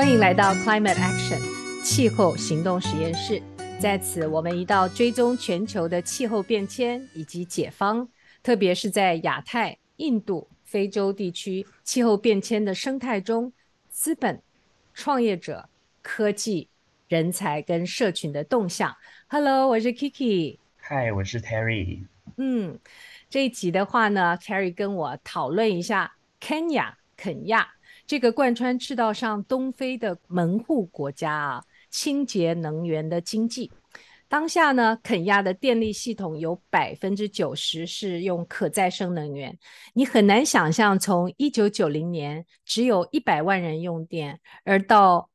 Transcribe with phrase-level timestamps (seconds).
[0.00, 3.42] 欢迎来到 Climate Action 气候行动实验室。
[3.78, 8.08] 在此，我们一道追踪全球的气候变迁以及解方，
[8.42, 13.52] 特别是在亚太、印度、非洲地区气候变迁的生态中，
[13.90, 14.40] 资本、
[14.94, 15.68] 创业者、
[16.00, 16.70] 科技、
[17.06, 18.96] 人才跟社群的动向。
[19.28, 20.56] Hello，我是 Kiki。
[20.88, 22.06] Hi，我是 Terry。
[22.38, 22.78] 嗯，
[23.28, 27.74] 这一集的话呢，Terry 跟我讨论一下 Kenya 肯亚。
[28.10, 33.70] 这个贯穿赤道上东非的门户国家啊，清洁能源的经济。
[34.26, 39.56] 当下呢，肯亚的电力系统有百分之九十是用可再生能源。
[39.94, 45.30] 你很难想象，从一九九零年只有一百万人用电，而到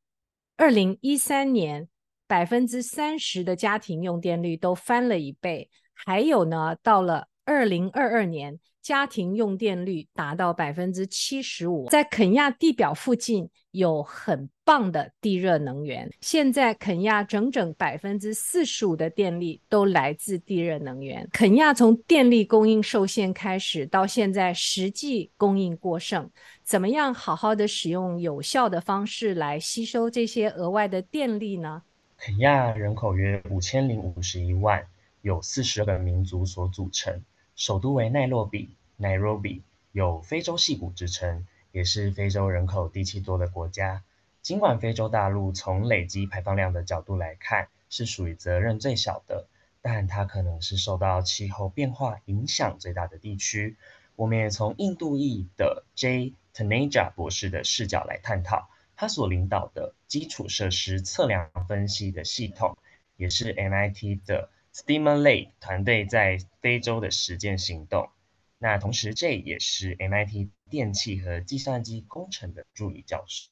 [0.58, 1.88] 二零一三年，
[2.28, 5.70] 百分之三十的家庭用电率都翻了一倍。
[5.94, 8.60] 还有呢，到了二零二二年。
[8.86, 16.08] 家庭用电率达到百分之七十五，在肯亚地表附近有很棒的地热能源。
[16.22, 21.28] 现在肯亚整整百分之四十五的电力都来自地热能源。
[21.34, 26.30] 肯亚从电力供应受限开始，到现在实际供应过剩，
[26.64, 31.82] 怎么样好好的使用有效的方式来吸收这些额外的电力呢？
[32.18, 34.86] 肯亚人口约五千零五十一万，
[35.24, 37.20] 有四十个民族所组成。
[37.56, 39.62] 首都为奈洛比 （Nairobi），
[39.94, 44.04] 有“非洲细谷”之称，也是非洲人口第七多的国家。
[44.42, 49.48] 尽管非洲大陆从累积排放量的角度来看是属于责任最小的，
[49.82, 53.78] 但它可能是受到气候变化影响最大的地区。
[54.18, 62.78] 我们也从印度裔的 Jay Taneja 博士的视角来探讨，他所领导的基础设施测量分析的系统，
[63.16, 64.50] 也是 MIT 的。
[64.76, 68.10] STEAMER-Lab 团队在非洲的实践行动。
[68.58, 73.50] 那同时，这也是 MIT 电气和计算机工程的助理教授。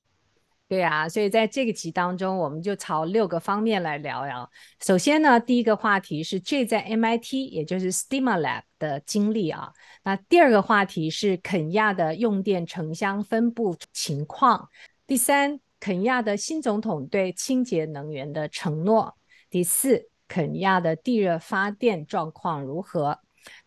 [0.68, 4.50] 对啊，所以在这个集当中，我们就朝六个方面来聊聊。
[4.82, 9.72] 首先呢，第一个话题是 J 在 MIT，也就是 STEAMER-Lab 的经历啊。
[10.04, 14.68] 那第二个话题是肯亚的用电城乡分布情况。
[15.08, 19.16] 第三，肯亚的新总统对清洁能源的承诺。
[19.50, 20.10] 第四。
[20.34, 23.20] 肯尼亚的地热发电状况如何？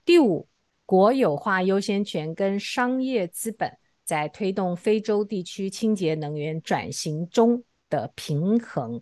[0.04, 0.48] 第五，
[0.84, 9.00] 国有化优先权跟商业资本在推动非洲地区清洁能源转型中的平衡。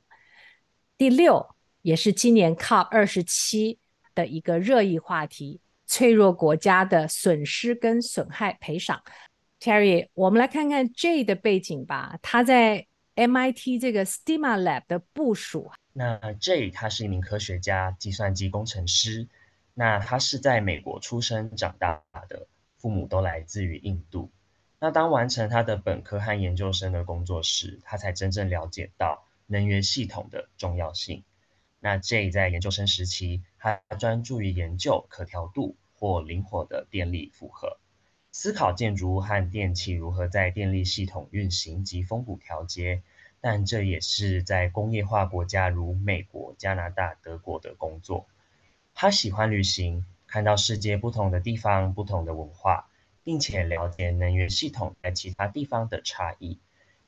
[0.98, 3.78] 第六，也是今年 COP 二十七
[4.14, 9.02] 的一个热议话题：脆弱国家的损失跟损害赔偿。
[9.58, 12.18] Terry，我们来看看 J 的背景吧。
[12.20, 15.70] 他在 MIT 这个 STEAMER-Lab 的部署。
[15.96, 19.28] 那 J 他是一名科学家、计算机工程师。
[19.74, 24.30] 那他是在美国出生长大的，父母都来自于印度。
[24.80, 31.22] 那当完成他的本科和研究生的工作时，他才真正了解到能源系统的重要性。
[31.78, 37.78] 那 J 在研究生时期，他专注于研究可调度或灵活的电力负荷，
[38.32, 43.02] 思考建筑物和电器如何在电力系统运行及风谷调节。
[43.46, 48.26] 但这也是在工业化国家如美国、加拿大、德国的工作。
[48.94, 52.88] 他喜欢旅行，看到世界不同的地方、不同的文化，
[53.22, 56.58] 并且了解能源系统在其他地方的差异。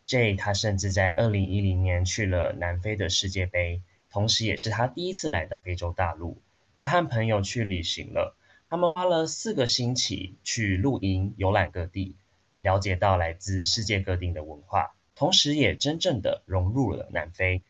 [0.05, 3.81] J，他甚至在二零一零年去了南非的世界杯，
[4.11, 6.37] 同时也是他第一次来到非洲大陆。
[6.85, 8.37] 和朋友去旅行了，
[8.69, 12.15] 他们花了四个星期去露营、游览各地，
[12.61, 14.93] 了解到来自世界各地的文化。
[15.17, 17.63] 同时，也真正的融入了南非。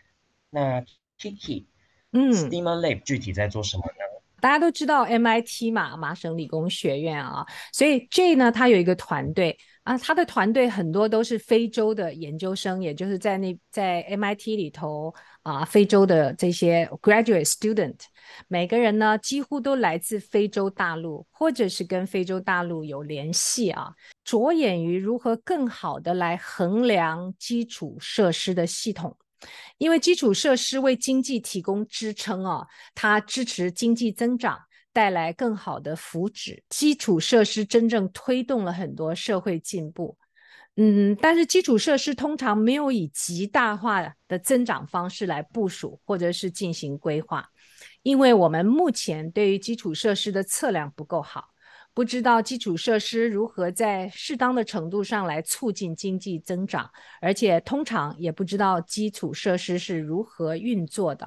[0.50, 0.84] 那
[1.18, 1.64] Kiki，
[2.12, 4.04] 嗯，STEAMER-Lab 具体在做什么呢？
[4.38, 15.14] 大家都知道 MIT 嘛，麻省理工学院啊，所以 Jay 呢，他有一个团队啊，他的团队很多都是非洲的研究生，也就是在那在 MIT 里头
[15.44, 17.94] 啊，非洲的这些 graduate student，
[18.48, 23.93] 每个人呢几乎都来自非洲大陆，或者是跟非洲大陆有联系啊。
[24.25, 29.16] 着眼于如何更好的来衡量基础设施的系统，
[29.78, 34.58] 因为基础设施为经济提供支撑啊，它支持经济增长，
[34.96, 36.62] 带来更好的福祉。
[36.70, 40.16] 基础设施真正推动了很多社会进步，
[40.76, 47.46] 嗯，但是基础设施通常没有以极大化的增长方式来部署或者是进行规划，
[48.02, 51.49] 因为我们目前对于基础设施的测量不够好。
[51.96, 56.90] 不知道基础设施如何在适当的程度上来促进经济增长，
[57.22, 61.26] 而且通常也不知道基础设施是如何运作的。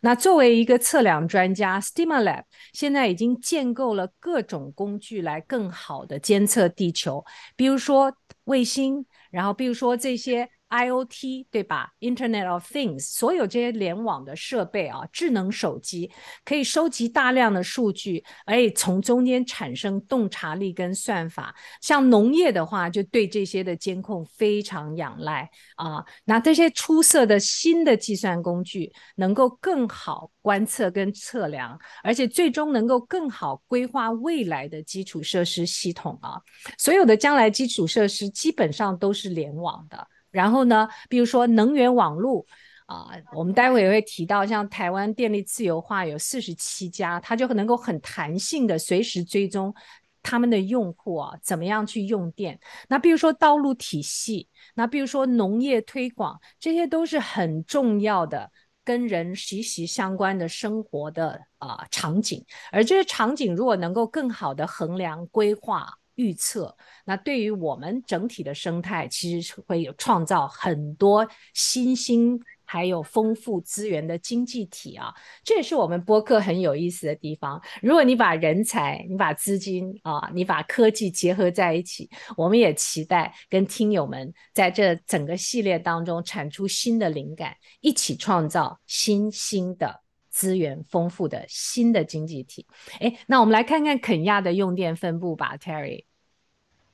[0.00, 7.22] 那作为一个测量专家，Stemalab 现在已经建构了各种工具来更好的监测地球，
[7.54, 8.10] 比如说
[8.44, 16.10] 卫星，然后比如说这些 IoT 对吧？Internet of Things，所有这些联网的设备啊，智能手机
[16.44, 21.54] 可以收集大量的数据，而且从中间产生洞察力跟算法。
[21.80, 26.04] 像农业的话，就对这些的监控非常仰赖啊。
[26.24, 36.40] 那这些出色的新的计算工具，能够更好观测跟测量，而且最终能够更好规划未来的基础设施系统啊。
[36.76, 40.06] 所有的将来基础设施基本上都是联网的。
[40.38, 42.46] 然后呢，比如说能源网络
[42.86, 49.74] 啊，我们待会也会提到，像台湾电力自由化有四十七家，它就能够很弹性的随时追踪
[50.22, 52.56] 他们的用户啊，怎么样去用电。
[52.88, 58.48] 那比如说道路体系，那比如说农业推广，这些都是很重要的，
[58.84, 62.44] 跟人息息相关的生活的啊场景。
[62.70, 65.97] 而这些场景如果能够更好的衡量规划。
[66.18, 77.62] 预测，那对于我们整体的生态，其实是会有创造很多新兴还有丰富资源的经济体啊，这也是我们播客很有意思的地方。
[77.80, 90.02] 如果你把人才、你把资金啊、你把科技结合在一起，我们也期待跟听友们在这整个系列当中产出新的灵感，一起创造新兴的。
[90.30, 92.64] 资源丰富的新的经济体，
[93.00, 96.04] 哎，那我们来看看肯亚的用电分布吧，Terry。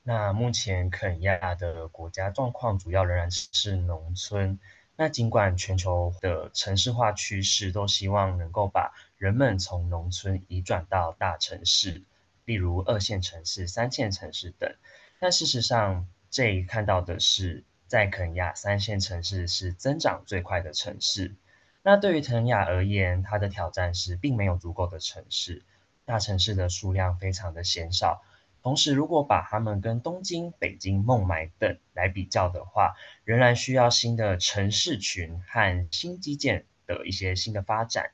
[0.06, 4.58] 那目前肯亚的国家状况主要仍然是农村。
[4.96, 12.02] 那尽管全球的城市化趋势都希望能够把人们从农村移转到大城市，
[12.44, 14.72] 例如二线城市、三线城市等，
[15.18, 21.34] 但事实上，这一看到的是，在肯亚三线城市是增长最快的城市。
[21.82, 25.62] 那对于肯亚而言，它的挑战是并没有足够的城市，
[26.04, 28.22] 大城市的数量非常的鲜少。
[28.64, 38.12] 同时，如果把它们跟东京、北京、孟买等来比较的话，仍然需要新的城市群和新基建的一些新的发展。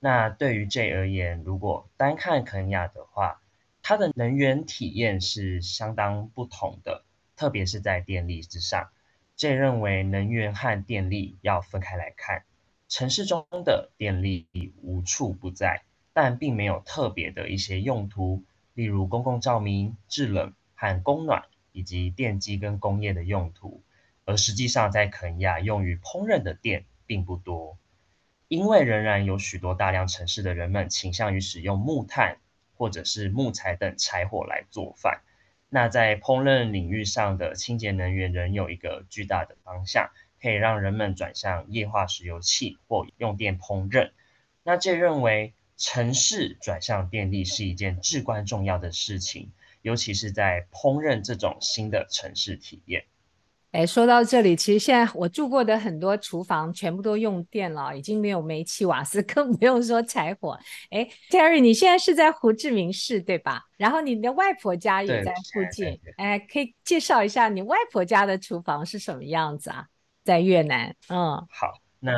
[0.00, 3.42] 那对于 J 而言，如果单看肯亚的话，
[3.82, 7.04] 它的能源体验是相当不同的，
[7.36, 8.88] 特别是在电力之上。
[9.36, 12.44] J 认为能源和电力要分开来看。
[12.88, 14.46] 城市中的电力
[14.80, 15.82] 无处不在，
[16.14, 18.42] 但并没有特别的一些用途，
[18.74, 23.82] 例如公共照明、制冷和供暖，以及电机跟工业的用途。
[24.24, 27.78] 而实际上，在肯亚用于烹饪的电并不多，
[28.48, 32.38] 因为仍然有许多大量城市的人们倾向于使用木炭
[32.76, 35.22] 或者是木材等柴火来做饭。
[35.68, 40.10] 那在烹饪领域上的清洁能源仍有一个巨大的方向。
[40.42, 44.10] 可以让人们转向液化石油气或用电烹饪。
[44.64, 49.50] 那这认为城市转向电力是一件至关重要的事情，
[49.82, 53.04] 尤其是在烹饪这种新的城市体验。
[53.72, 60.58] 哎，说到这里，其实现在我住过的很多厨房全部都用电了，已经没有煤气瓦斯，更不用说柴火。
[60.90, 63.62] 哎，Terry，你现在是在胡志明市对吧？
[63.78, 65.98] 然后你的外婆家也在附近。
[66.18, 69.86] 哎，可以介绍一下你外婆家的厨房是什么样子啊？
[70.22, 72.12] 在越南，嗯，好，那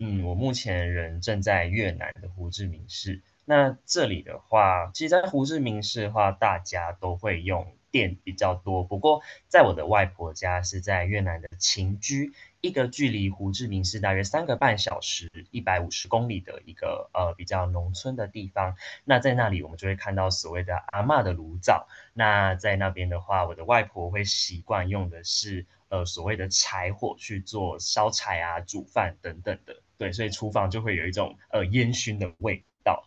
[0.00, 3.20] 嗯，我目前人正在越南的胡志明市。
[3.44, 8.84] 那这里的话，其实，在胡志明市的话，大家都会用电比较多。
[8.84, 18.76] 不过，在我的外婆家是在越南的清居，一个距离胡志明市大约三个半小时、一百五十公里的一个呃比较农村的地方。
[19.04, 21.88] 那在那里，我们就会看到所谓的阿嬷的炉灶。
[22.14, 25.66] 那在那边的话，我的外婆会习惯用的是。
[25.90, 33.04] 呃，所谓的柴火去做烧柴啊、煮饭等等的，对，所以厨房就会有一种呃烟熏的味道。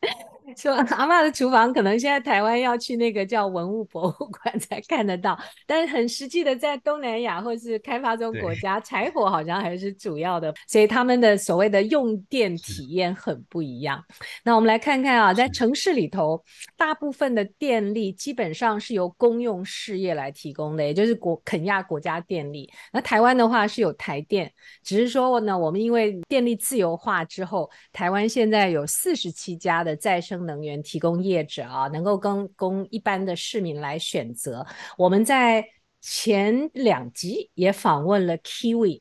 [0.56, 14.02] 说阿妈的厨房，可能现在台湾要去那个叫文物博物馆 才看得到，但是很实际的，在东南亚或是开发中国家，柴火好像还是主要的，所以他们的所谓的用电体验很不一样。
[14.44, 16.42] 那我们来看看啊，在城市里头，
[16.76, 22.70] 大部分的电力基本上是由公用事业来提供的，也就是国肯亚国家电力。
[22.92, 34.66] 那台湾的话是有台电，只是说呢，我们因为电力自由化之后，台湾现在有四十七家的再生能源提供业者啊，能够供供一般的市民来选择。
[34.96, 35.64] 我们在
[36.00, 39.00] 前两集也访问了 Kiwi，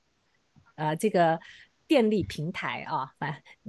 [0.75, 1.39] 呃，这个
[1.87, 3.11] 电力平台啊，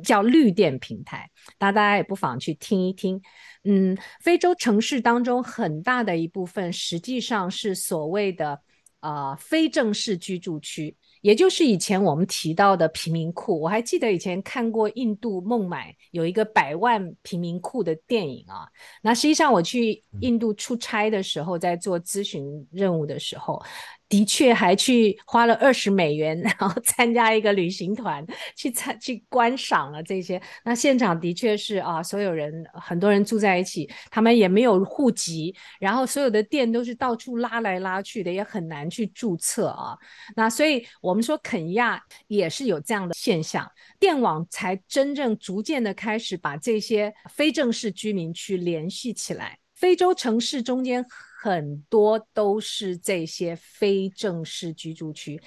[0.03, 3.21] 叫绿电平台，那大家也不妨去听一听。
[3.65, 8.61] 嗯，非洲城市当中很大的一部分实际上是所谓的
[9.01, 10.97] 啊、非正式居住区。
[11.25, 18.69] 也就是以前我们提到的贫民窟，我还记得以前看过印度孟买有一个百万贫民窟的电影啊。
[19.01, 23.63] 那实际上我去印度出差的时候，在做咨询任务的时候，
[24.09, 30.41] 的确还去花了二十美元，然后 参加一个旅行团去参去观赏了这些。
[30.65, 39.97] 那现场的确是啊，所有人很多人住在一起，他们也没有户籍，然后所有的店都是到处拉来拉去的，也很难去注册啊。
[40.37, 43.69] 那所以我们说肯亚也是有这样的现象，
[43.99, 49.59] 电网才真正逐渐的开始把这些非正式居民区联系起来。
[49.75, 51.05] 非洲城市中间
[51.45, 55.39] 很多都是这些非正式居住区，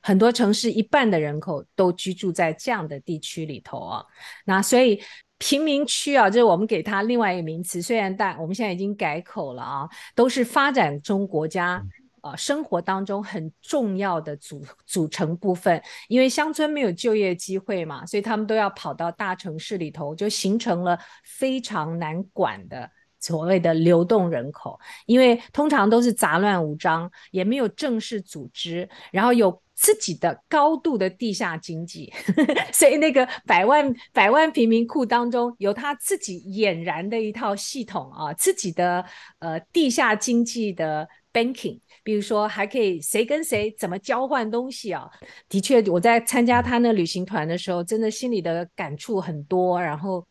[0.00, 4.02] 很多城市一半的人口都居住在这样的地区里头啊。
[4.46, 4.98] 那所以
[5.36, 11.84] 贫民区啊，就是我们给它另外一个名词，虽然但我们现在已经改口了啊，都是发展中国家
[12.22, 15.82] 呃生活当中很重要的组组成部分。
[16.08, 22.90] 因为乡村没有就业机会嘛，所以他们都要跑到大城市里头，就形成了非常难管的。
[23.18, 32.12] 所谓的流动人口，因为通常都是杂乱无章，也没有正式组织，然后有自己的高度的地下经济，
[32.72, 39.04] 所以那个百万百万贫民窟当中有他自己俨然的一套系统啊，自己的
[39.38, 45.10] 呃地下经济的 banking，比如说还可以谁跟谁怎么交换东西啊，
[45.48, 50.26] 的确我在参加他那旅行团的时候，真的心里的感触很多，然后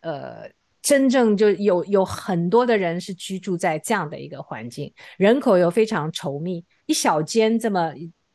[0.00, 0.50] 呃。
[0.82, 7.92] 真正就有有很多的人是居住在这样的一个环境，人口又非常稠密，一小间这么。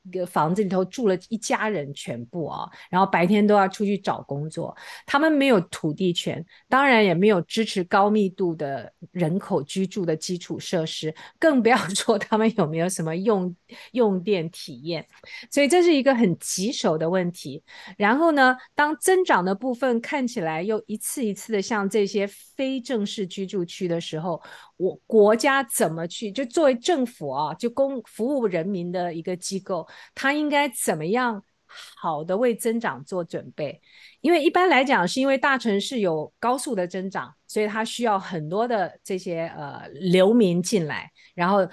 [0.07, 4.75] 一个房子里头住了一家人全部啊，然后白天都要出去找工作。
[5.05, 13.53] 他们没有土地权，当然也没有支持高密度的人口居住的基础设施，更不要 说他们有没有什么用
[13.91, 15.05] 用电体验。
[15.51, 17.61] 所以这是一个很棘手的问题。
[17.97, 24.41] 然后呢，当增长的部分看起来又一次一次的像这些非正式居住区的时候，
[24.77, 26.31] 我国家怎么去？
[26.31, 29.87] 就作为政府啊，就公服务人民的一个机构。
[30.13, 33.81] 它应该怎么样好的为增长做准备？
[34.21, 41.65] 因为一般来讲，是因为大城市有高速的增长，所以它需要很多的这些呃流民进来，然后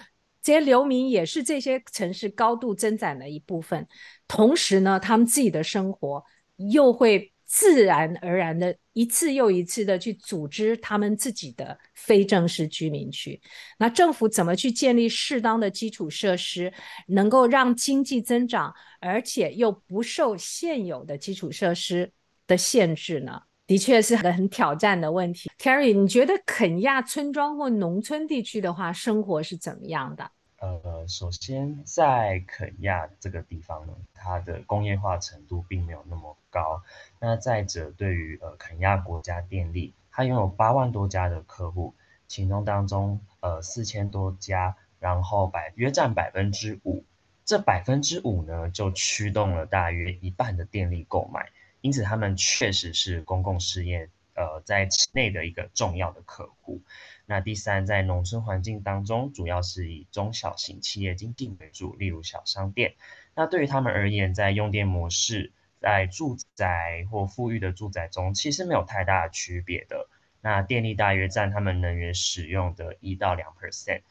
[0.42, 3.86] 这些流民也是这些城市高度增长的一部分。
[4.26, 6.24] 同时呢，他们自己的生活
[6.56, 7.33] 又会。
[7.56, 13.40] 自然而然的一次又一次的去组织他们自己的非正式居民区，
[13.78, 16.72] 那政府怎么去建立适当的基础设施，
[17.06, 22.10] 能够让经济增长，而且又不受现有的基础设施
[22.48, 23.42] 的限制呢？
[23.68, 25.48] 的确是很很挑战的问题。
[25.56, 30.28] Terry，你觉得肯亚村庄或农村地区的话，生活是怎么样的？
[30.64, 36.82] 呃，首先在肯亚这个地方呢，它的工业化程度并没有那么高。
[37.20, 41.94] 那再者，对于呃肯亚国家电力，它拥有八万多家的客户，
[42.28, 47.04] 其中当中呃四千多家，然后百约占百分之五，
[47.44, 51.50] 这百分之五呢就驱动了大约一半的电力购买，
[51.82, 56.80] 因此他们确实是公共事业呃在内的一个重要的客户。
[57.26, 62.94] 那第三，在农村环境当中，主要是以中小型企业经营为主，例如小商店。
[63.34, 70.08] 那对于他们而言，在用电模式，在住宅或富裕的住宅中，其实没有太大的区别的。
[70.40, 74.02] 那电力大约占他们能源使用的一到两 percent。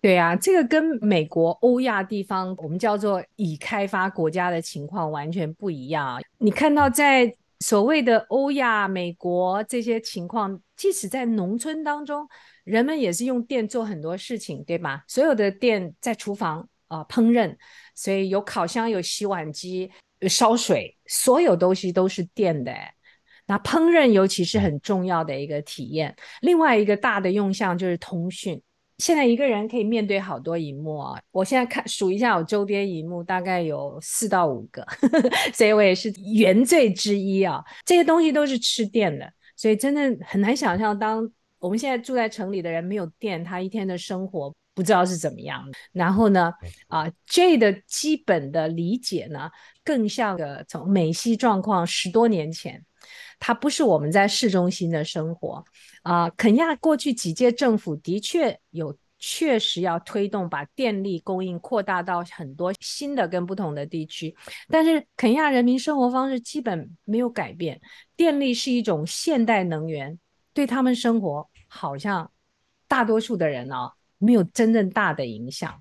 [0.00, 6.20] 对啊，这个跟美国欧亚地方我们叫做已开发国家的情况完全不一样。
[6.38, 12.28] 你看到在所谓的欧亚、美国这些情况，即使在农村当中。
[12.64, 15.02] 人们也是用电做很多事情，对吧？
[15.08, 17.56] 所有的电在厨房啊、呃、烹饪，
[17.94, 22.74] 所以有烤箱、有洗碗机、有烧水，所有东西都是电的。
[23.46, 26.14] 那烹饪尤其是很重要的一个体验。
[26.42, 28.60] 另外一个大的用项就是通讯。
[28.98, 31.20] 现在一个人可以面对好多荧幕啊！
[31.30, 34.84] 我现在看数一下我周边荧幕，大概有四到五个，
[35.54, 37.64] 所以我也是原罪之一啊。
[37.84, 41.30] 这些东西都是吃电的，所以真的很难想象当。
[41.60, 45.72] 我们现在住在城里的人没有电，他一天的生活不知道是怎么样的。
[45.90, 46.52] 然后呢，
[46.86, 49.50] 啊，J 的基本的理解呢，
[49.84, 52.84] 更像个从美西状况十多年前，
[53.38, 55.64] 它不是我们在市中心的生活
[56.02, 56.28] 啊。
[56.30, 64.34] 肯亚过去几届政府的确有确实要推动把电力供应扩大到很多新的跟不同的地区，
[64.68, 67.80] 但是肯亚人民生活方式基本没有改变，
[68.16, 70.18] 电力是一种现代能源。
[70.54, 72.28] 对他们生活好像
[72.88, 75.80] 大多数的人哦，没有真正大的影响，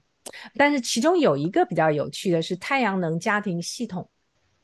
[0.56, 4.08] 但是其中有一个比较有趣的是太阳能家庭系统，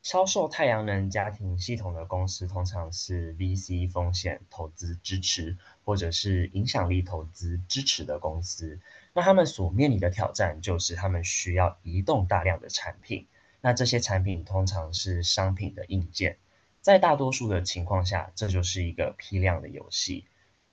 [0.04, 8.82] 销售太阳能家庭系统的公司通常是 VC 风险投资支持，或者是影响力投资支持的公司。
[9.14, 13.28] 那他们所面临的挑战就是他们需要移动大量的产品。
[13.62, 16.38] 那这些产品通常是商品的硬件，
[16.82, 20.26] 在大多数的情况下，这就是一个批量的游戏。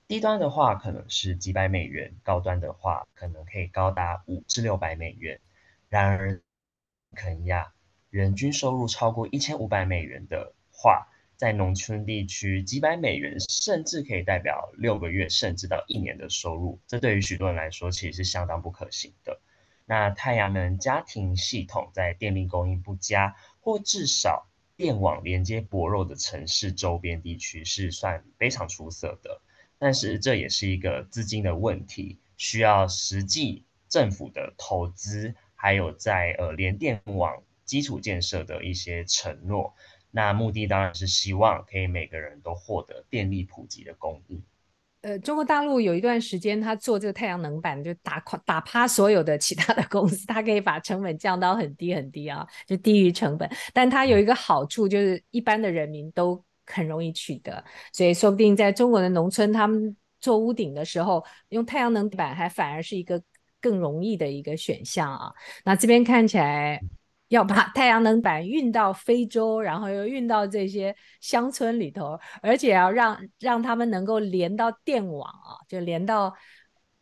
[0.09, 5.39] 低端的话可能是几百美元，高端的话可能可以高达五至六百美元。
[5.87, 6.41] 然而，
[7.15, 7.71] 肯亚
[8.11, 16.77] 人均收入超过一千五百美元的话，在农村地区，几百美元甚至可以代表六个月甚至到一年的收入。
[16.87, 19.39] 这对于许多人来说，其实是相当不可行的。
[19.85, 29.41] 那太阳能家庭系统在电力供应不佳，或至少电网连接薄弱的城市周边地区，是算非常出色的。
[29.79, 37.41] 但是这也是一个资金的问题，需要实际政府的投资，还有在呃联电网
[37.71, 39.73] 基础建设的一些承诺。
[40.11, 44.43] 那目的当然是希望可以每个人都获得电力普及的供应。
[44.99, 53.49] 呃，中国大陆有一段时间，他做这个太阳能板就打垮打趴所有的其他的公司，他可以把成本降到很低很低啊，就低于成本。
[53.73, 56.43] 但它有一个好处，就是一般的人民都。
[56.67, 57.61] 很容易取得，
[57.91, 63.21] 所以说不定在中国的农村，他们做屋顶的时候用太阳能板，还反而是一个
[63.59, 65.33] 更容易的一个选项啊。
[65.65, 66.79] 那这边看起来
[67.31, 76.31] 要把太阳能板运到非洲，然后又运到这些乡村里头，而且要让让他们能够连到电网啊，就连到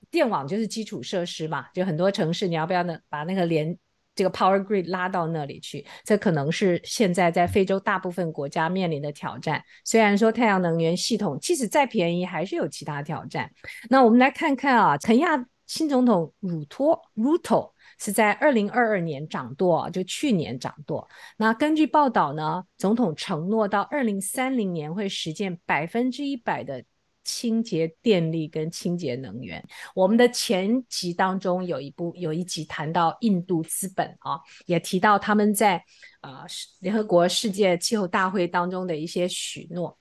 [0.09, 3.77] 电网就是基础设施嘛，就很多城市你要不要能把那个连。
[4.15, 9.63] 这个 power grid 拉到那里去，这可能是现在在非洲大部分国家面临的挑战。
[9.85, 13.49] 虽然说太阳能源系统即使再便宜，还是有其他挑战。
[13.89, 21.07] 那我们来看看啊，肯亚新总统鲁托 Ruto 是在二零二二年掌舵，就去年掌舵。
[21.37, 26.83] 那根据报道呢，总统承诺到二零三零年会实现百分之一百的。
[27.25, 35.83] 清洁电力跟清洁能源，我们的前集当中有一部有一集谈到印度资本啊，也提到他们在
[36.21, 36.43] 呃
[36.79, 39.95] 联合国世界气候大会当中的一些许诺。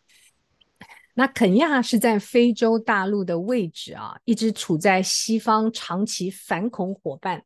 [1.13, 7.45] 那肯亚是在非洲大陆的位置啊，一直处在西方长期反恐伙伴。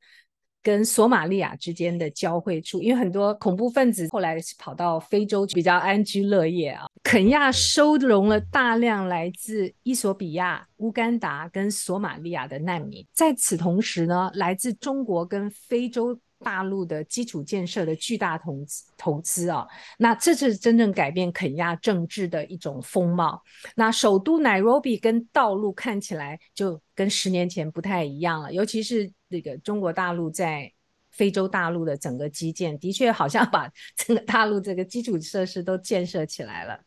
[0.62, 6.86] 跟索马利亚之间的交汇处，因为很多恐怖分子后来是跑到非洲比较安居乐业啊。
[7.02, 16.18] 肯亚收容了大量来自伊索比亚、乌干达跟索马利亚的难民，在此同时呢，来自中国跟非洲。
[16.42, 19.66] 大陆的基础建设的巨大投资投资啊，
[19.98, 23.42] 那这是真正改变肯亚政治的一种风貌。
[23.76, 30.70] 那首都奈罗比跟道路看起来就跟十年前不太一样了，尤其是那个中国大陆在
[31.10, 36.80] 非洲大陆的整个基建，的确好像把整个大陆这个基础设施都建设起来了。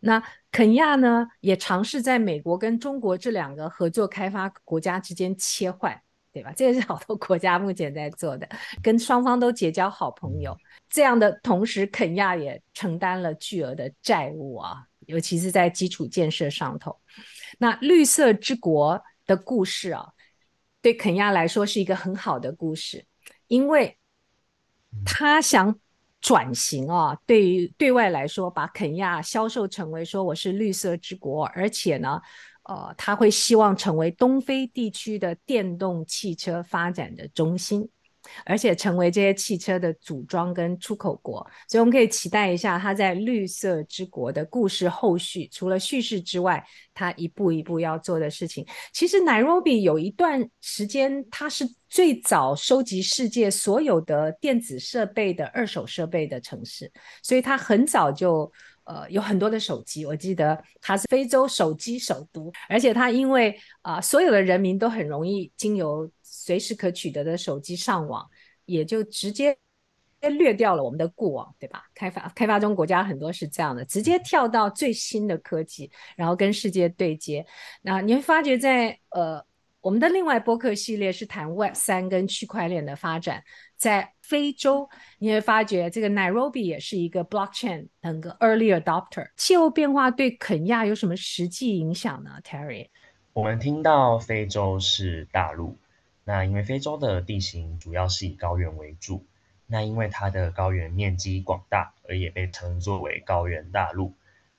[0.00, 6.00] 那肯亚呢，也尝试在美国跟中国这两个合作开发国家之间切换。
[6.36, 6.52] 对吧？
[6.54, 8.46] 这也是好多国家目前在做的，
[8.82, 10.54] 跟双方都结交好朋友。
[10.90, 16.94] 这样的同时，肯亚也承担了巨额的债务啊，尤其是在基础建设上头。
[17.56, 20.12] 那绿色之国的故事啊，
[20.82, 23.06] 对肯亚来说是一个很好的故事，
[23.46, 23.96] 因为
[25.06, 25.74] 他想
[26.20, 32.20] 转型啊，对于对外来说，把肯亚销售成为说我是绿色之国，而且呢。
[32.68, 37.88] 呃，他会希望成为东非地区的电动汽车发展的中心，
[38.44, 41.46] 而且成为这些汽车的组装跟出口国。
[41.68, 45.46] 所以，我们可以期待一下他在绿色之国的故事后续。
[45.52, 46.60] 除了叙事之外，
[46.92, 48.66] 他一步一步要做的事情。
[48.92, 56.90] 其实，奈罗比有一段时间，它是最早收集世界所有的电子设备的二手设备的城市，
[57.22, 58.50] 所以它很早就。
[58.86, 68.24] 呃，有很多的手机，我记得它是非洲手机首都，而且它因为啊、所有的人民都很容易经由随时可取得的手机上网，
[68.64, 69.56] 也就直接
[70.20, 71.84] 略掉了我们的固网，对吧？
[71.94, 77.44] 开发开发中国家很多是这样的，直接跳到最新的科技，然后跟世界对接。
[77.82, 79.44] 那你会发觉在呃。
[79.86, 83.44] 我们的另外播客系列是谈 Web 三跟区块链的发展，
[83.76, 89.30] 在非洲你会发觉这个 Nairobi 也是一个 Blockchain 等个 Early Adopter。
[89.36, 92.88] 气候变化对肯亚有什么实际影响呢？Terry，
[93.32, 95.76] 我们听到非洲是大陆，
[96.24, 99.24] 那因为非洲的地形主要是以高原为主，
[99.68, 104.12] 那因为它的高原面积广大，而也被称作为高原大陆。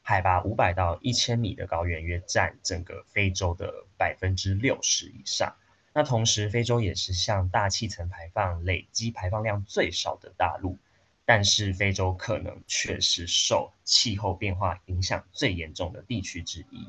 [0.09, 5.53] 海拔五百到一千米的高原约占整个非洲的百分之六十以上。
[5.93, 10.77] 那同时，非洲也是向大气层排放累积排放量最少的大陆。
[11.25, 16.87] 但是非洲可能却是受气候变化影响最严重的地区之一。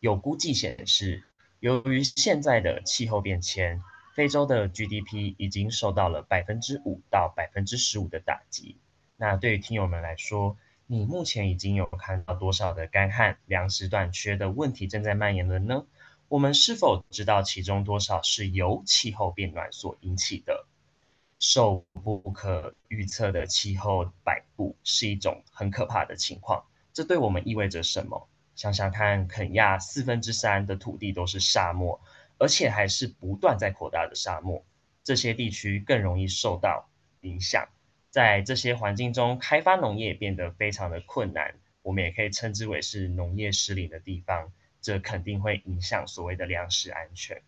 [0.00, 1.24] 有估计显示，
[1.60, 3.82] 由于现在的气候变迁，
[4.14, 8.76] 非洲的 GDP 已经受到了百分之五到百分之十五的打击。
[9.16, 15.86] 那对于听友们来说，你目前已经有看到多少的干旱、粮食短缺的问题正在蔓延了呢？
[16.28, 20.66] 我们是否知道其中多少是由气候变暖所引起的？
[21.38, 26.62] 受不可预测的气候摆布是一种很可怕的情况。
[26.92, 28.28] 这对我们意味着什么？
[28.54, 31.98] 想想看，肯亚四分之三的土地都是沙漠，
[32.38, 34.62] 而且还是不断在扩大的沙漠。
[35.02, 36.88] 这些地区更容易受到
[37.22, 37.66] 影响。
[38.14, 41.56] 在这些环境中，开发农业变得非常的困难。
[41.82, 44.52] 我们也可以称之为是农业失灵的地方。
[44.80, 47.42] 这肯定会影响所谓的粮食安全。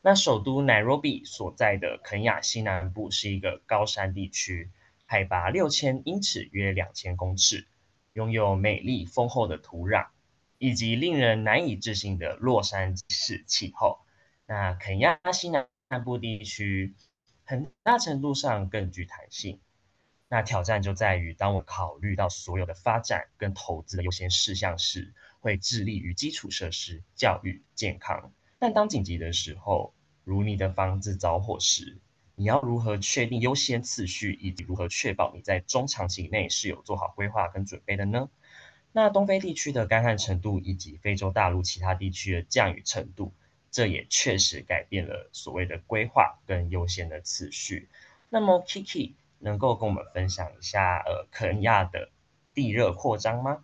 [0.00, 4.70] 那首都内罗毕所在的肯亚西南部是一个高山地区，
[5.04, 7.66] 海拔六千英尺，约两千公尺，
[8.14, 10.06] 拥有美丽丰厚的土壤，
[10.56, 13.98] 以及令人难以置信的洛杉矶式气候。
[14.46, 15.68] 那肯亚西南
[16.02, 16.94] 部地区
[17.44, 19.60] 很大程度上更具弹性。
[20.32, 28.32] 那挑战就在于，当我考虑到所有的发展跟投资的优先事项时，会致力于基础设施、教育、健康。
[28.60, 31.98] 但当紧急的时候，如你的房子着火时，
[32.36, 38.30] 你要如何确定优先次序，以及如何确保你在中长期内是有做好规划跟准备的呢？
[38.92, 43.32] 那东非地区的干旱程度以及非洲大陆其他地区的降雨程度，
[43.72, 47.88] 这也确实改变了所谓的规划跟优先的次序。
[48.28, 52.10] 那么，Kiki 能够跟我们分享一下，呃，肯亚的
[52.54, 53.58] 地热扩张吗？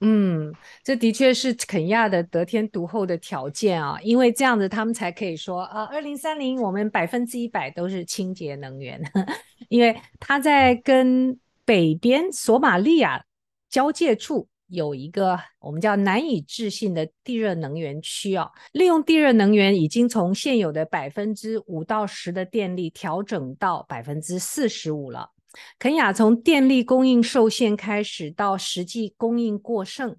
[0.00, 9.02] 嗯，这的确是肯亚的得天独厚的条件啊，因为这样子他们才可以说啊，二零三零我们百分之一百都是清洁能源，
[9.68, 13.24] 因为它在跟北边索马利亚
[13.68, 25.30] 交界处有一个我们叫难以置信的地热能源区啊，利用地热能源已经从现有的百分之五到十的电力调整到百分之四十五了。
[25.78, 30.16] 肯雅从电力供应受限开始，到实际供应过剩，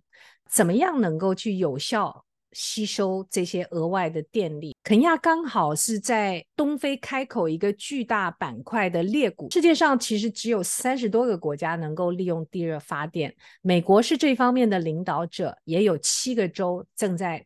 [0.50, 4.76] 怎么样能够去有效吸收这些额外的电力？
[4.84, 17.46] 肯亚刚好是在东非开口一个巨大板块的裂谷，世界上其实只有三十多个国家能够利用地热发电，美国是这方面的领导者，也有七个州正在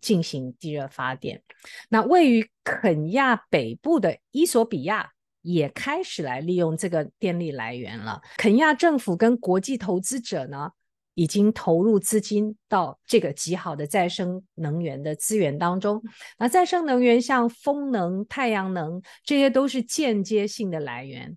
[0.00, 1.42] 进行地热发电。
[1.88, 5.10] 那位于肯亚北部的伊索比亚。
[5.42, 8.22] 也开始来利用这个电力来源了。
[8.36, 10.70] 肯亚政府跟国际投资者呢，
[11.14, 16.02] 已经投入资金到这个极好的再生能源的资源当中。
[16.38, 21.36] 那再生能源像风能、太阳能，这些都是间接性的来源。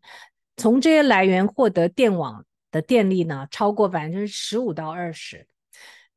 [0.58, 5.48] 从这些来源获得电网的电力呢，超过百分之十五到二十。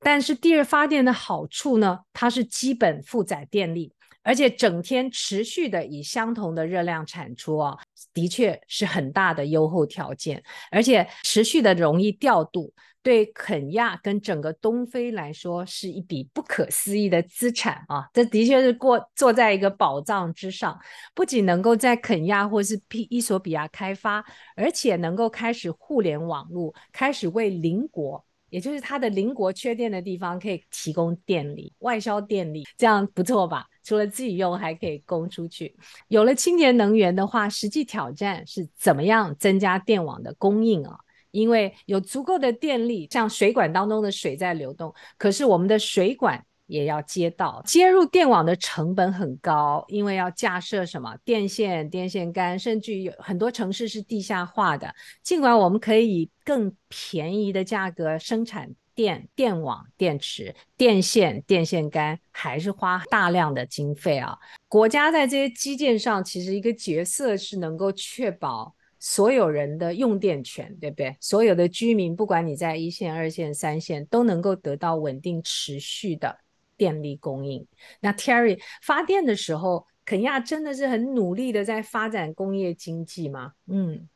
[0.00, 3.92] 但是地热发电的好处呢，它是基本负载电力。
[4.28, 7.78] 而且整天持续的以相同的热量产出哦，
[8.12, 12.70] 的确是很大的优厚条件，而且持续的容易调度，
[13.02, 18.06] 对肯亚跟整个东非来说是一笔不可思议的资产啊！
[18.12, 20.78] 这的确是过坐在一个宝藏之上，
[21.14, 24.22] 不仅能够在肯亚或是伊索比亚开发，
[24.54, 28.22] 而且能够开始互联网络，开始为邻国。
[28.50, 33.66] 也就是它的邻国缺电的地方可以提供电力，外销电力，这样不错吧？
[33.84, 35.74] 除了自己用，还可以供出去。
[36.08, 40.98] 有了清洁能源的话，实际挑战是怎么样增加电网的供应啊？
[41.30, 46.44] 因为有足够的电力，像水管当中的水在流动，可是我们的水管。
[46.68, 54.94] 也要接到接入电网的成本很高，因为要架设什么电线、电线杆，甚至于有很多城市是地下化的。
[55.22, 64.36] 尽管我们可以以更便宜的价格生产电、电网、电池、电线、电线杆，还是花大量的经费啊。
[64.68, 71.16] 国家在这些基建上，其实一个角色是能够确保所有人的用电权，对不对？
[71.20, 76.36] 所有的居民，不管你在一线、二线、三线，都能够得到稳定持续的。
[76.78, 77.66] 电力供应，
[78.00, 83.52] 那 Terry 发电的时候，肯亚真的是很努力的在发展工业经济吗？
[83.66, 84.08] 嗯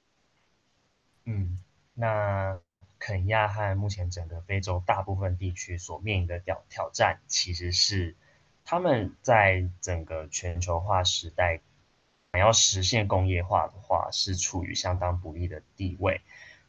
[1.26, 1.58] 嗯，
[1.92, 2.58] 那
[2.98, 8.16] 肯亚和目前整个非洲大部分地区所面临的挑挑战，其实是
[8.64, 11.60] 他们在整个全球化时代，
[12.32, 16.20] 想要实现工业化的话，是处于相当不利的地位。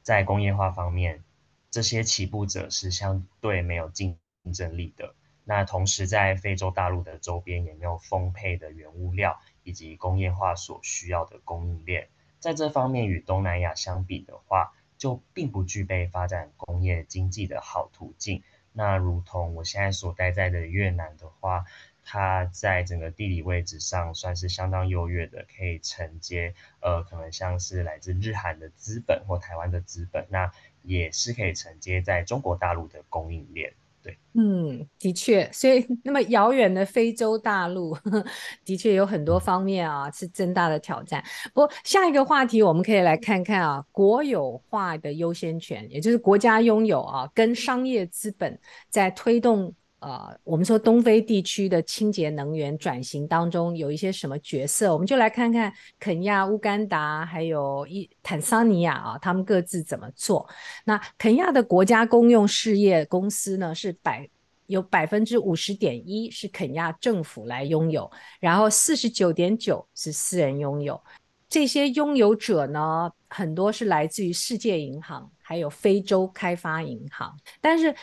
[0.01, 1.23] 在工业化方面，
[1.71, 4.17] 这些起步者是相对没有竞
[4.53, 5.15] 争力的。
[5.45, 12.07] 那同时，在非洲大陆的周边也没有丰沛的原物料以及工业化所需要的供应链，
[12.39, 18.41] 在这方面与东南亚相比的话，就并不具备发展工业经济的好途径。
[18.71, 21.65] 那如同我现在所待在的越南的话，
[22.05, 30.51] 它在整个地理位置上算是相当优越的，可以承接呃，可能像是来自日韩的资本或台湾的资本，那
[30.81, 33.73] 也是可以承接在中国大陆的供应链。
[34.03, 37.97] 对，嗯，的确，所以那么遥远的非洲大陆，
[38.65, 41.23] 的确有很多方面啊，是增大的挑战。
[41.53, 49.73] 不过下一个话题，我们可以来看看啊，国有化的优先权，也就是国家拥有啊，跟商业资本在推动。
[50.03, 54.91] 呃，我们说东非地区的清洁能源转型当中有一些什么角色？
[54.91, 60.45] 我们就来看看肯亚、乌干达还有一坦桑尼亚啊，他们各自怎么做。
[60.83, 64.29] 那肯亚的国家公用事业公司呢，是百
[64.65, 68.11] 有百分之五十点一是肯亚政府来拥有，
[68.41, 71.01] 然后四十九点九是私人拥有。
[71.47, 77.95] 这些拥有者呢，很多是来自于世界银行，还有非洲开发银行，但是。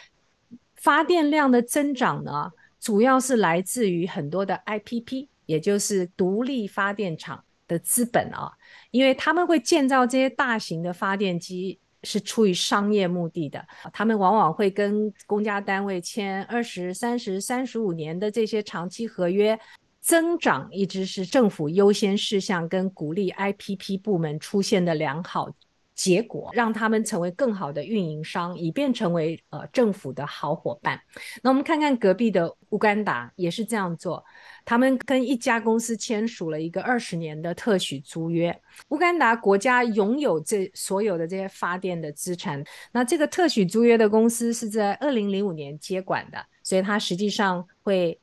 [0.81, 8.51] 发电量的增长呢，主要是来自于很多的 IPP，也就是独立发电厂的资本啊，
[8.91, 13.63] 因为他们会建造这些大型的发电机是出于商业目的的，
[13.93, 19.61] 他们往往会跟公家单位签二十、三十、三十五年的这些长期合约，
[20.01, 25.51] 增长一直是政府优先事项，跟鼓励 IPP 部门出现的良好。
[26.01, 30.99] 结果让他们成为更好的运营商，以便成为呃政府的好伙伴。
[31.43, 34.25] 那我们看看隔壁的乌干达也是这样做，
[34.65, 38.59] 他们跟一家公司签署了一个二十年的特许租约。
[38.89, 42.65] 乌干达国家拥有这所有的这些发电的资产。
[42.93, 48.19] 那这个特许租约的公司是在二零零五年接管的，所以它实际上会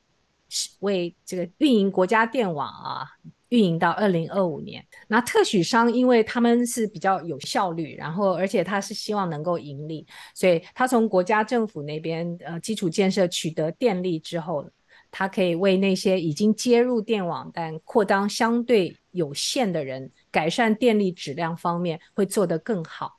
[0.80, 3.06] 为这个运营国家电网啊。
[3.50, 14.68] 运营到二零二五年，那特许商因为他们是比较有效率，然后而且他是希望能够盈利，所以他从国家政府那边呃基础建设取得电力之后，
[15.10, 23.12] 他可以为那些已经接入电网但扩张相对有限的人，改善电力质量方面会做得更好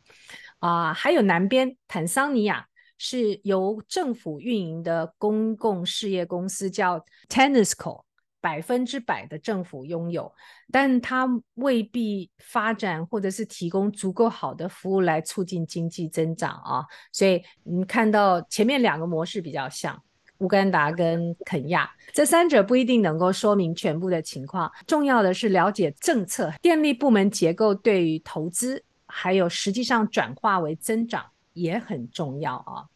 [0.59, 0.93] 啊、呃。
[0.93, 2.67] 还有南边坦桑尼亚
[2.99, 8.03] 是由政府运营的公共事业公司叫 TANESCO。
[8.41, 10.31] 百分之百的政府拥有，
[10.71, 16.85] 但它未必发展或者是提供足够好的服务来促进经济增长啊。
[17.11, 20.01] 所以你看到前面两个模式比较像
[20.37, 24.71] 乌干达跟肯亚，这三者不一定能够说明全部的情况。
[24.87, 32.87] 重要的是了解政策、电力部门结构对于投资，还有实际上转化为增长也很重要啊。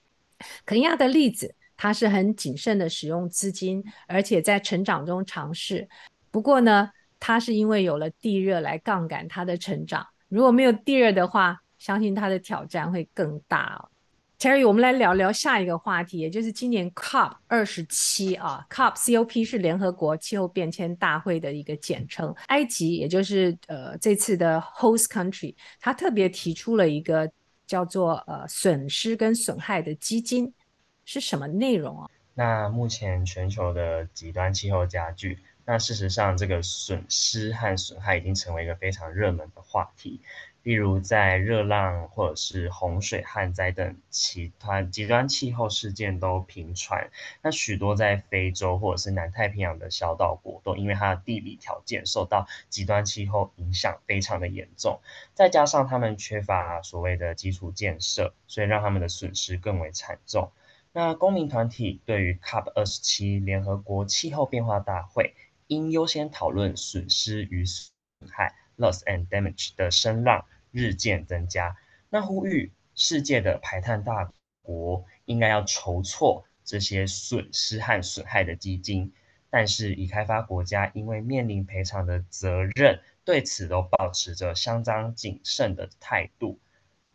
[0.66, 1.54] 肯亚的例子。
[1.84, 5.86] 它是很谨慎的使用资金，而且在成长中尝试。
[6.32, 10.08] 不过呢，它是因为有了地热来杠杆它的成长。
[10.30, 13.90] 如果没有地热的话，相信它的挑战会更大哦。
[14.40, 22.34] Terry，我们来聊聊下一个话题，也就是今年 COP 二十七啊，COP COP 是联合国气候变迁大会的一个简称。
[22.48, 27.30] 埃及也就是呃这次的 host country，它特别提出了一个
[27.68, 30.50] 叫做呃损失跟损害的基金。
[31.06, 32.10] 是什么内容啊？
[32.34, 40.22] 那目前全球的极端气候加剧，那事实上这个损失和损害已经成为一个非常热门的话题。
[40.64, 47.12] 例如在热浪或者是洪水旱灾等其他极端气候事件都频传，
[47.42, 55.02] 那许多在非洲或者是南太平洋的小岛国都因为它的地理条件受到极端气候影响非常的严重，
[55.34, 60.50] 再加上他们缺乏所谓的基础建设，所以让他们的损失更为惨重。
[60.96, 65.34] 那公民团体对于 COP 二十七联合国气候变化大会
[65.66, 67.90] 应优先讨论损失与损
[68.30, 71.76] 害 （loss and damage） 的声浪日渐增加。
[72.12, 79.12] 那呼吁世界的排碳大国应该要筹措这些损失和损害的基金，
[79.50, 86.60] 但是已开发国家因为面临赔偿的责任，对此都保持着相当谨慎的态度。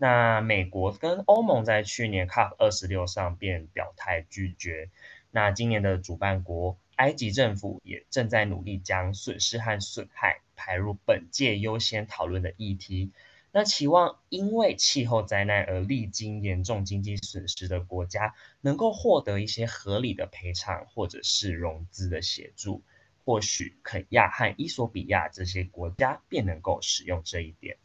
[0.01, 4.91] 那美国跟欧盟在去年 COP 二十六上便表态拒绝。
[5.33, 13.11] 那今年的主办国埃及政府也正在努力将损失和损害排入本届优先讨论的议题。
[13.51, 22.85] 那期望因为气候灾难而历经严重经济损失的国家能够获得一些合理的赔偿或者是融资的协助。
[23.25, 27.79] 或许肯亚和伊索比亚这些国家便能够使用这一点。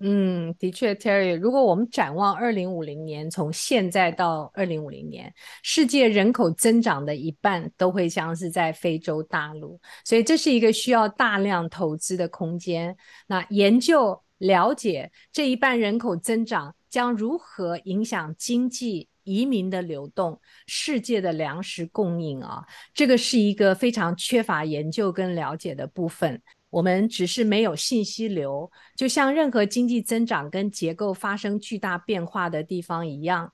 [0.00, 5.34] 嗯，的确，Terry，如果我们展望二零五零年，从现在到二零五零年，
[5.64, 12.96] 世界人口增长的一半都会像是在非洲大陆，所以这是一个需要大量投资的空间。
[13.26, 26.40] 那研究了解这一半人口增长将如何影响经济、移民的流动、世界的粮食供应啊，这个是一个非常缺乏研究跟了解的部分。
[26.70, 33.52] 我们只是没有信息流，就像任何经济增长跟结构发生巨大变化的地方一样，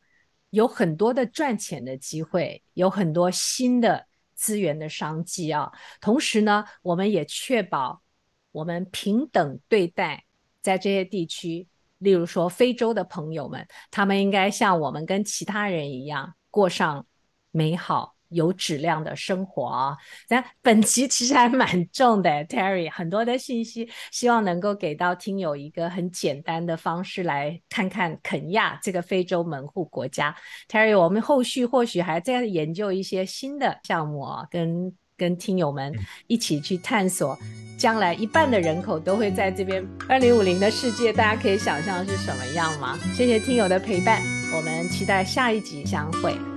[0.51, 5.71] 有很多的赚钱的机会，有很多新的资源的商机啊。
[6.01, 8.03] 同时呢，我们也确保
[8.51, 10.25] 我们平等对待
[10.61, 17.07] 在这些地区，例如说非洲的朋友们，他们应该像我们跟其他人一样过上
[17.53, 18.14] 美好。
[18.35, 19.97] 有质量的生活啊！
[20.29, 30.35] 那本期其实还蛮重的，Terry，很多的信息，希望能够给到听友一个很简单的方式来看看肯亚这个非洲门户国家。
[30.69, 35.95] Terry，我们后续或许还在研究一些新的项目啊，跟跟听友们
[36.27, 37.39] 一起去探索，
[37.79, 39.87] 将来一半的人口都会在这边。
[40.09, 42.99] 二零五零的世界，大家可以想象是什么样吗？
[43.15, 44.21] 谢谢听友的陪伴，
[44.57, 46.54] 我们期待下一集相会。